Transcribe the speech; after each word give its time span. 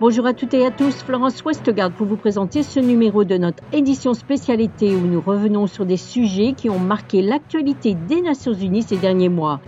Bonjour 0.00 0.24
à 0.24 0.32
toutes 0.32 0.54
et 0.54 0.64
à 0.64 0.70
tous, 0.70 1.02
Florence 1.02 1.44
Westgard 1.44 1.90
pour 1.90 2.06
vous 2.06 2.16
présenter 2.16 2.62
ce 2.62 2.80
numéro 2.80 3.24
de 3.24 3.36
notre 3.36 3.62
édition 3.70 4.14
spécialité 4.14 4.96
où 4.96 5.06
nous 5.06 5.20
revenons 5.20 5.66
sur 5.66 5.84
des 5.84 5.98
sujets 5.98 6.54
qui 6.56 6.70
ont 6.70 6.78
marqué 6.78 7.20
l'actualité 7.20 7.94
des 8.08 8.22
Nations 8.22 8.54
Unies 8.54 8.82
ces 8.82 8.96
derniers 8.96 9.28
mois. 9.28 9.60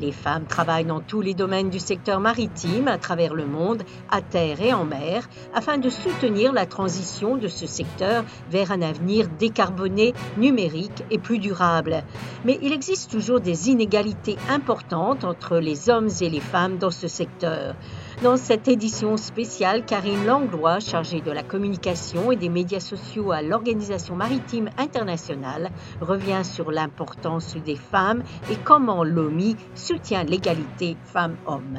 Les 0.00 0.12
femmes 0.12 0.46
travaillent 0.46 0.86
dans 0.86 1.02
tous 1.02 1.20
les 1.20 1.34
domaines 1.34 1.68
du 1.68 1.78
secteur 1.78 2.20
maritime 2.20 2.88
à 2.88 2.96
travers 2.96 3.34
le 3.34 3.44
monde, 3.44 3.82
à 4.10 4.22
terre 4.22 4.62
et 4.62 4.72
en 4.72 4.86
mer, 4.86 5.28
afin 5.52 5.76
de 5.76 5.90
soutenir 5.90 6.54
la 6.54 6.64
transition 6.64 7.36
de 7.36 7.48
ce 7.48 7.66
secteur 7.66 8.24
vers 8.50 8.72
un 8.72 8.80
avenir 8.80 9.28
décarboné, 9.28 10.14
numérique 10.38 11.04
et 11.10 11.18
plus 11.18 11.38
durable. 11.38 12.02
Mais 12.46 12.58
il 12.62 12.72
existe 12.72 13.10
toujours 13.10 13.40
des 13.40 13.68
inégalités 13.68 14.38
importantes 14.48 15.24
entre 15.24 15.58
les 15.58 15.90
hommes 15.90 16.08
et 16.22 16.30
les 16.30 16.40
femmes 16.40 16.78
dans 16.78 16.90
ce 16.90 17.06
secteur. 17.06 17.74
Dans 18.22 18.36
cette 18.36 18.68
édition 18.68 19.16
spéciale, 19.16 19.86
Karine 19.86 20.26
Langlois, 20.26 20.78
chargée 20.78 21.22
de 21.22 21.30
la 21.30 21.42
communication 21.42 22.30
et 22.30 22.36
des 22.36 22.50
médias 22.50 22.78
sociaux 22.78 23.32
à 23.32 23.40
l'Organisation 23.40 24.14
maritime 24.14 24.68
internationale, 24.76 25.70
revient 26.02 26.42
sur 26.44 26.70
l'importance 26.70 27.56
des 27.56 27.76
femmes 27.76 28.22
et 28.50 28.56
comment 28.62 29.04
l'OMI 29.04 29.56
soutient 29.74 30.22
l'égalité 30.24 30.98
femmes-hommes. 31.02 31.78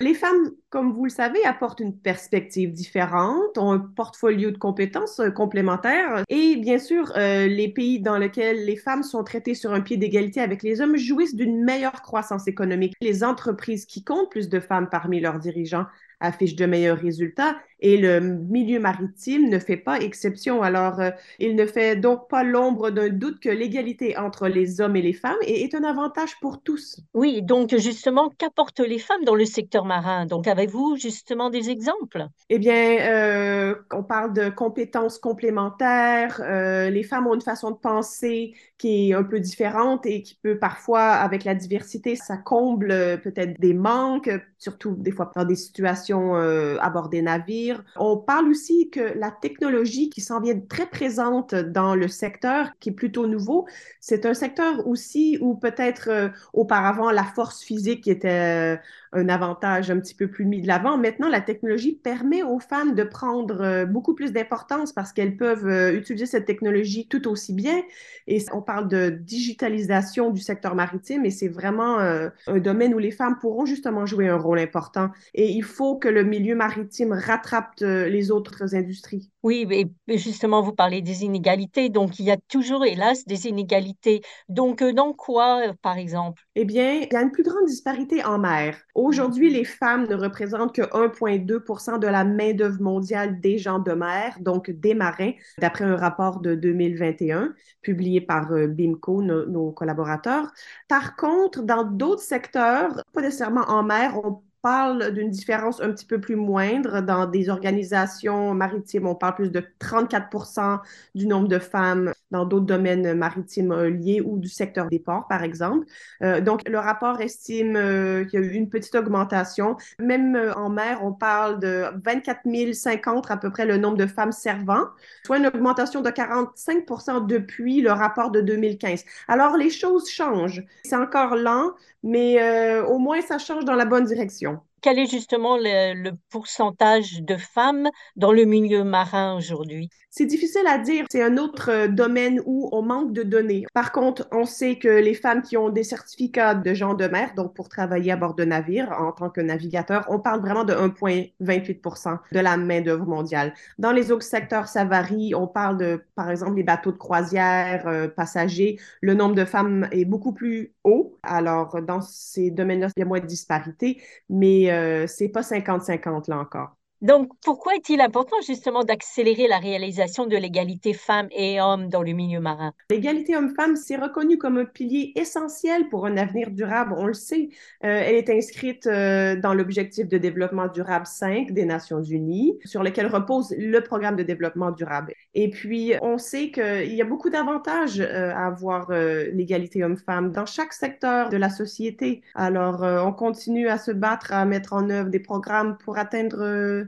Les 0.00 0.14
femmes, 0.14 0.52
comme 0.70 0.92
vous 0.92 1.04
le 1.04 1.10
savez, 1.10 1.42
apportent 1.44 1.80
une 1.80 1.96
perspective 1.96 2.72
différente, 2.72 3.56
ont 3.56 3.72
un 3.72 3.78
portfolio 3.78 4.50
de 4.50 4.58
compétences 4.58 5.20
euh, 5.20 5.30
complémentaires 5.30 6.22
et 6.28 6.56
bien 6.56 6.78
sûr, 6.78 7.12
euh, 7.16 7.46
les 7.46 7.68
pays 7.68 8.00
dans 8.00 8.18
lesquels 8.18 8.64
les 8.64 8.76
femmes 8.76 9.02
sont 9.02 9.24
traitées 9.24 9.54
sur 9.54 9.72
un 9.72 9.80
pied 9.80 9.96
d'égalité 9.96 10.40
avec 10.40 10.62
les 10.62 10.80
hommes 10.80 10.96
jouissent 10.96 11.34
d'une 11.34 11.64
meilleure 11.64 12.02
croissance 12.02 12.48
économique. 12.48 12.94
Les 13.00 13.24
entreprises 13.24 13.86
qui 13.86 14.04
comptent 14.04 14.30
plus 14.30 14.48
de 14.48 14.60
femmes 14.60 14.88
parmi 14.90 15.20
leurs 15.20 15.38
dirigeants 15.38 15.86
affichent 16.20 16.56
de 16.56 16.66
meilleurs 16.66 16.98
résultats 16.98 17.56
et 17.80 17.96
le 17.96 18.20
milieu 18.20 18.80
maritime 18.80 19.48
ne 19.48 19.58
fait 19.58 19.76
pas 19.76 20.00
exception. 20.00 20.62
Alors, 20.62 21.00
euh, 21.00 21.10
il 21.38 21.54
ne 21.54 21.64
fait 21.64 21.96
donc 21.96 22.28
pas 22.28 22.42
l'ombre 22.42 22.90
d'un 22.90 23.08
doute 23.08 23.40
que 23.40 23.48
l'égalité 23.48 24.16
entre 24.16 24.48
les 24.48 24.80
hommes 24.80 24.96
et 24.96 25.02
les 25.02 25.12
femmes 25.12 25.36
est, 25.42 25.74
un 25.74 25.84
avantage 25.84 26.40
pour 26.40 26.60
tous. 26.62 27.00
Oui, 27.14 27.42
donc 27.42 27.76
justement, 27.76 28.30
qu'apportent 28.36 28.80
les 28.80 28.98
femmes 28.98 29.24
dans 29.24 29.34
le 29.34 29.44
secteur 29.44 29.84
marin? 29.84 30.26
Donc, 30.26 30.46
avez-vous 30.58 30.96
justement 30.96 31.50
des 31.50 31.70
exemples? 31.70 32.26
Eh 32.50 32.58
bien, 32.58 32.98
euh, 33.00 33.74
on 33.92 34.02
parle 34.02 34.32
de 34.32 34.48
compétences 34.50 35.18
complémentaires. 35.18 36.40
Euh, 36.42 36.90
les 36.90 37.02
femmes 37.02 37.26
ont 37.26 37.34
une 37.34 37.40
façon 37.40 37.70
de 37.70 37.76
penser 37.76 38.54
qui 38.76 39.10
est 39.10 39.14
un 39.14 39.24
peu 39.24 39.40
différente 39.40 40.06
et 40.06 40.22
qui 40.22 40.38
peut 40.42 40.58
parfois, 40.58 41.02
avec 41.02 41.44
la 41.44 41.54
diversité, 41.54 42.14
ça 42.16 42.36
comble 42.36 42.88
peut-être 43.22 43.58
des 43.60 43.74
manques, 43.74 44.30
surtout 44.58 44.94
des 44.94 45.10
fois 45.10 45.32
dans 45.34 45.44
des 45.44 45.56
situations 45.56 46.34
à 46.36 46.90
bord 46.90 47.08
des 47.08 47.22
navires 47.22 47.82
on 47.96 48.16
parle 48.16 48.48
aussi 48.48 48.90
que 48.90 49.00
la 49.18 49.30
technologie 49.30 50.10
qui 50.10 50.20
s'en 50.20 50.40
vient 50.40 50.58
très 50.68 50.86
présente 50.86 51.54
dans 51.54 51.94
le 51.94 52.08
secteur, 52.08 52.70
qui 52.80 52.90
est 52.90 52.92
plutôt 52.92 53.26
nouveau, 53.26 53.66
c'est 54.00 54.26
un 54.26 54.34
secteur 54.34 54.86
aussi 54.86 55.38
où 55.40 55.56
peut-être 55.56 56.08
euh, 56.08 56.28
auparavant 56.52 57.10
la 57.10 57.24
force 57.24 57.62
physique 57.62 58.08
était 58.08 58.76
euh, 58.76 58.76
un 59.12 59.28
avantage 59.28 59.90
un 59.90 59.98
petit 59.98 60.14
peu 60.14 60.28
plus 60.28 60.44
mis 60.44 60.60
de 60.60 60.66
l'avant. 60.66 60.98
Maintenant, 60.98 61.28
la 61.28 61.40
technologie 61.40 61.92
permet 61.92 62.42
aux 62.42 62.58
femmes 62.58 62.94
de 62.94 63.04
prendre 63.04 63.60
euh, 63.60 63.86
beaucoup 63.86 64.14
plus 64.14 64.32
d'importance 64.32 64.92
parce 64.92 65.12
qu'elles 65.12 65.36
peuvent 65.36 65.94
utiliser 65.94 66.26
cette 66.26 66.44
technologie 66.44 67.08
tout 67.08 67.28
aussi 67.28 67.52
bien. 67.52 67.82
Et 68.26 68.44
on 68.52 68.62
parle 68.62 68.88
de 68.88 69.10
digitalisation 69.10 70.30
du 70.30 70.40
secteur 70.40 70.74
maritime 70.74 71.24
et 71.24 71.30
c'est 71.30 71.48
vraiment 71.48 71.98
un 71.98 72.58
domaine 72.58 72.94
où 72.94 72.98
les 72.98 73.10
femmes 73.10 73.38
pourront 73.38 73.64
justement 73.64 74.06
jouer 74.06 74.28
un 74.28 74.36
rôle 74.36 74.58
important. 74.58 75.10
Et 75.34 75.50
il 75.50 75.64
faut 75.64 75.96
que 75.96 76.08
le 76.08 76.24
milieu 76.24 76.54
maritime 76.54 77.12
rattrape 77.12 77.74
euh, 77.82 78.08
les 78.08 78.30
autres 78.30 78.74
industries. 78.74 79.30
Oui, 79.44 79.66
mais 79.66 80.18
justement, 80.18 80.62
vous 80.62 80.72
parlez 80.72 81.00
des 81.00 81.22
inégalités. 81.22 81.90
Donc, 81.90 82.18
il 82.18 82.24
y 82.24 82.30
a 82.32 82.36
toujours, 82.48 82.84
hélas, 82.84 83.24
des 83.24 83.46
inégalités. 83.46 84.20
Donc, 84.48 84.82
euh, 84.82 84.92
dans 84.92 85.12
quoi, 85.12 85.68
euh, 85.68 85.72
par 85.80 85.96
exemple? 85.96 86.42
Eh 86.56 86.64
bien, 86.64 86.94
il 86.94 87.08
y 87.12 87.16
a 87.16 87.22
une 87.22 87.30
plus 87.30 87.44
grande 87.44 87.66
disparité 87.66 88.24
en 88.24 88.38
mer. 88.38 88.76
Aujourd'hui, 88.96 89.48
les 89.48 89.64
femmes 89.64 90.08
ne 90.08 90.16
représentent 90.16 90.74
que 90.74 90.82
1,2% 90.92 91.98
de 91.98 92.08
la 92.08 92.24
main-d'œuvre 92.24 92.82
mondiale 92.82 93.40
des 93.40 93.58
gens 93.58 93.78
de 93.78 93.92
mer, 93.92 94.36
donc 94.40 94.70
des 94.70 94.94
marins, 94.94 95.32
d'après 95.58 95.84
un 95.84 95.96
rapport 95.96 96.40
de 96.40 96.56
2021 96.56 97.54
publié 97.80 98.20
par 98.20 98.50
BIMCO, 98.50 99.22
nos 99.22 99.70
collaborateurs. 99.70 100.50
Par 100.88 101.14
contre, 101.14 101.62
dans 101.62 101.84
d'autres 101.84 102.22
secteurs, 102.22 103.04
pas 103.12 103.22
nécessairement 103.22 103.66
en 103.68 103.84
mer, 103.84 104.18
on 104.24 104.42
parle 104.62 105.12
d'une 105.12 105.30
différence 105.30 105.80
un 105.80 105.90
petit 105.92 106.06
peu 106.06 106.20
plus 106.20 106.36
moindre 106.36 107.00
dans 107.00 107.26
des 107.26 107.48
organisations 107.48 108.54
maritimes. 108.54 109.06
On 109.06 109.14
parle 109.14 109.34
plus 109.34 109.50
de 109.50 109.64
34 109.78 110.82
du 111.14 111.26
nombre 111.26 111.48
de 111.48 111.58
femmes 111.58 112.12
dans 112.30 112.44
d'autres 112.44 112.66
domaines 112.66 113.14
maritimes 113.14 113.74
liés 113.84 114.20
ou 114.20 114.38
du 114.38 114.48
secteur 114.48 114.88
des 114.88 114.98
ports, 114.98 115.26
par 115.28 115.42
exemple. 115.42 115.86
Euh, 116.22 116.40
donc, 116.40 116.68
le 116.68 116.78
rapport 116.78 117.20
estime 117.20 117.76
euh, 117.76 118.24
qu'il 118.24 118.40
y 118.40 118.42
a 118.42 118.46
eu 118.46 118.52
une 118.52 118.68
petite 118.68 118.94
augmentation. 118.94 119.76
Même 119.98 120.36
euh, 120.36 120.52
en 120.54 120.68
mer, 120.68 121.00
on 121.02 121.12
parle 121.12 121.58
de 121.58 121.84
24 122.04 122.40
050 122.74 123.30
à 123.30 123.36
peu 123.36 123.50
près 123.50 123.66
le 123.66 123.76
nombre 123.76 123.96
de 123.96 124.06
femmes 124.06 124.32
servant, 124.32 124.84
soit 125.24 125.38
une 125.38 125.46
augmentation 125.46 126.02
de 126.02 126.10
45% 126.10 127.26
depuis 127.26 127.80
le 127.80 127.92
rapport 127.92 128.30
de 128.30 128.40
2015. 128.40 129.04
Alors, 129.28 129.56
les 129.56 129.70
choses 129.70 130.08
changent. 130.10 130.64
C'est 130.84 130.96
encore 130.96 131.36
lent, 131.36 131.72
mais 132.02 132.38
au 132.82 132.98
moins, 132.98 133.20
ça 133.20 133.38
change 133.38 133.64
dans 133.64 133.74
la 133.74 133.84
bonne 133.84 134.04
direction 134.04 134.47
quel 134.80 134.98
est 134.98 135.10
justement 135.10 135.56
le, 135.58 136.10
pourcentage 136.30 137.22
de 137.22 137.36
femmes 137.36 137.88
dans 138.16 138.32
le 138.32 138.44
milieu 138.44 138.84
marin 138.84 139.36
aujourd'hui? 139.36 139.88
C'est 140.10 140.26
difficile 140.26 140.66
à 140.66 140.78
dire. 140.78 141.04
C'est 141.10 141.22
un 141.22 141.36
autre 141.36 141.70
euh, 141.70 141.86
domaine 141.86 142.40
où 142.46 142.68
on 142.72 142.82
manque 142.82 143.12
de 143.12 143.22
données. 143.22 143.66
Par 143.74 143.92
contre, 143.92 144.26
on 144.32 144.46
sait 144.46 144.76
que 144.76 144.88
les 144.88 145.14
femmes 145.14 145.42
qui 145.42 145.56
ont 145.56 145.68
des 145.68 145.84
certificats 145.84 146.54
de 146.54 146.74
gens 146.74 146.94
de 146.94 147.06
mer, 147.06 147.32
donc 147.36 147.54
pour 147.54 147.68
travailler 147.68 148.12
à 148.12 148.16
bord 148.16 148.34
de 148.34 148.44
navire 148.44 148.90
en 148.92 149.12
tant 149.12 149.28
que 149.28 149.40
navigateur, 149.40 150.06
on 150.08 150.18
parle 150.18 150.40
vraiment 150.40 150.64
de 150.64 150.72
1,28% 150.72 152.18
de 152.32 152.40
la 152.40 152.56
main-d'œuvre 152.56 153.06
mondiale. 153.06 153.52
Dans 153.78 153.92
les 153.92 154.10
autres 154.10 154.24
secteurs, 154.24 154.66
ça 154.68 154.84
varie. 154.84 155.34
On 155.34 155.46
parle 155.46 155.76
de, 155.76 156.02
par 156.14 156.30
exemple, 156.30 156.56
les 156.56 156.62
bateaux 156.62 156.92
de 156.92 156.96
croisière, 156.96 157.86
euh, 157.86 158.08
passagers. 158.08 158.78
Le 159.02 159.14
nombre 159.14 159.34
de 159.34 159.44
femmes 159.44 159.88
est 159.92 160.06
beaucoup 160.06 160.32
plus 160.32 160.72
haut. 160.84 161.18
Alors, 161.22 161.82
dans 161.82 162.00
ces 162.00 162.50
domaines-là, 162.50 162.88
il 162.96 163.00
y 163.00 163.02
a 163.02 163.06
moins 163.06 163.20
de 163.20 163.26
disparité, 163.26 164.00
mais 164.30 164.67
euh, 164.70 165.06
c'est 165.06 165.28
pas 165.28 165.42
50-50 165.42 166.28
là 166.28 166.38
encore. 166.38 166.77
Donc, 167.00 167.30
pourquoi 167.44 167.76
est-il 167.76 168.00
important 168.00 168.36
justement 168.44 168.82
d'accélérer 168.82 169.46
la 169.46 169.58
réalisation 169.58 170.26
de 170.26 170.36
l'égalité 170.36 170.92
femmes 170.92 171.28
et 171.30 171.60
hommes 171.60 171.88
dans 171.88 172.02
le 172.02 172.10
milieu 172.12 172.40
marin? 172.40 172.72
L'égalité 172.90 173.36
hommes-femmes, 173.36 173.76
c'est 173.76 173.94
reconnu 173.94 174.36
comme 174.36 174.58
un 174.58 174.64
pilier 174.64 175.12
essentiel 175.14 175.88
pour 175.90 176.06
un 176.06 176.16
avenir 176.16 176.50
durable, 176.50 176.94
on 176.96 177.06
le 177.06 177.14
sait. 177.14 177.50
Euh, 177.84 178.02
elle 178.04 178.16
est 178.16 178.28
inscrite 178.30 178.88
euh, 178.88 179.36
dans 179.36 179.54
l'objectif 179.54 180.08
de 180.08 180.18
développement 180.18 180.66
durable 180.66 181.06
5 181.06 181.52
des 181.52 181.64
Nations 181.64 182.02
Unies, 182.02 182.58
sur 182.64 182.82
lequel 182.82 183.06
repose 183.06 183.54
le 183.56 183.80
programme 183.80 184.16
de 184.16 184.24
développement 184.24 184.72
durable. 184.72 185.12
Et 185.34 185.50
puis, 185.50 185.92
on 186.02 186.18
sait 186.18 186.50
qu'il 186.50 186.94
y 186.94 187.00
a 187.00 187.04
beaucoup 187.04 187.30
d'avantages 187.30 188.00
euh, 188.00 188.32
à 188.32 188.46
avoir 188.46 188.90
l'égalité 188.90 189.84
hommes-femmes 189.84 190.32
dans 190.32 190.46
chaque 190.46 190.72
secteur 190.72 191.28
de 191.28 191.36
la 191.36 191.48
société. 191.48 192.22
Alors, 192.34 192.82
on 192.82 193.12
continue 193.12 193.68
à 193.68 193.78
se 193.78 193.92
battre, 193.92 194.32
à 194.32 194.44
mettre 194.44 194.72
en 194.72 194.90
œuvre 194.90 195.10
des 195.10 195.20
programmes 195.20 195.76
pour 195.78 195.96
atteindre 195.98 196.87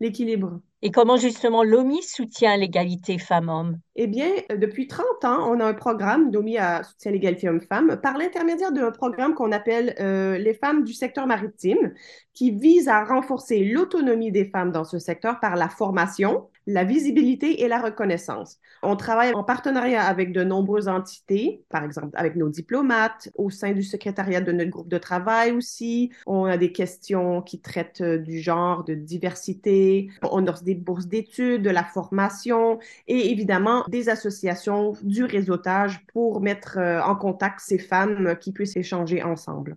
l'équilibre. 0.00 0.60
Et 0.82 0.90
comment 0.90 1.16
justement 1.16 1.64
l'OMI 1.64 2.02
soutient 2.02 2.56
l'égalité 2.56 3.18
femmes-hommes? 3.18 3.80
Eh 3.96 4.06
bien, 4.06 4.28
depuis 4.54 4.86
30 4.86 5.06
ans, 5.24 5.50
on 5.50 5.58
a 5.58 5.64
un 5.64 5.74
programme 5.74 6.30
d'OMI 6.30 6.58
à 6.58 6.82
soutien 6.82 7.12
l'égalité 7.12 7.48
hommes-femmes 7.48 7.98
par 8.02 8.18
l'intermédiaire 8.18 8.72
d'un 8.72 8.90
programme 8.90 9.34
qu'on 9.34 9.52
appelle 9.52 9.94
euh, 10.00 10.36
les 10.36 10.52
femmes 10.52 10.84
du 10.84 10.92
secteur 10.92 11.26
maritime, 11.26 11.94
qui 12.34 12.50
vise 12.50 12.88
à 12.88 13.04
renforcer 13.04 13.64
l'autonomie 13.64 14.30
des 14.30 14.44
femmes 14.44 14.70
dans 14.70 14.84
ce 14.84 14.98
secteur 14.98 15.40
par 15.40 15.56
la 15.56 15.70
formation, 15.70 16.50
la 16.66 16.84
visibilité 16.84 17.62
et 17.62 17.68
la 17.68 17.80
reconnaissance. 17.80 18.58
On 18.82 18.96
travaille 18.96 19.32
en 19.32 19.44
partenariat 19.44 20.04
avec 20.04 20.32
de 20.32 20.44
nombreuses 20.44 20.88
entités, 20.88 21.64
par 21.70 21.84
exemple 21.84 22.10
avec 22.14 22.36
nos 22.36 22.50
diplomates, 22.50 23.30
au 23.36 23.48
sein 23.48 23.72
du 23.72 23.82
secrétariat 23.82 24.42
de 24.42 24.52
notre 24.52 24.70
groupe 24.70 24.88
de 24.88 24.98
travail 24.98 25.52
aussi. 25.52 26.12
On 26.26 26.44
a 26.44 26.58
des 26.58 26.72
questions 26.72 27.40
qui 27.40 27.60
traitent 27.60 28.02
du 28.02 28.40
genre, 28.40 28.84
de 28.84 28.94
diversité. 28.94 29.85
On 30.22 30.46
offre 30.46 30.62
des 30.62 30.74
bourses 30.74 31.06
d'études, 31.06 31.62
de 31.62 31.70
la 31.70 31.84
formation 31.84 32.78
et 33.08 33.30
évidemment 33.30 33.84
des 33.88 34.08
associations, 34.08 34.94
du 35.02 35.24
réseautage 35.24 36.04
pour 36.12 36.40
mettre 36.40 36.78
euh, 36.78 37.00
en 37.02 37.14
contact 37.14 37.60
ces 37.60 37.78
femmes 37.78 38.36
qui 38.40 38.52
puissent 38.52 38.76
échanger 38.76 39.22
ensemble. 39.22 39.76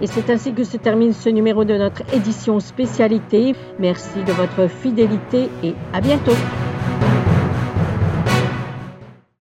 Et 0.00 0.06
c'est 0.06 0.28
ainsi 0.28 0.52
que 0.52 0.64
se 0.64 0.76
termine 0.76 1.12
ce 1.12 1.30
numéro 1.30 1.64
de 1.64 1.74
notre 1.74 2.02
édition 2.14 2.60
spécialité. 2.60 3.54
Merci 3.78 4.22
de 4.26 4.32
votre 4.32 4.68
fidélité 4.68 5.48
et 5.62 5.74
à 5.94 6.00
bientôt. 6.00 6.36